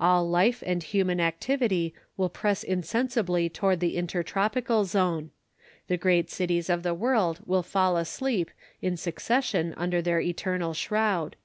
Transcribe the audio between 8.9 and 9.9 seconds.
succession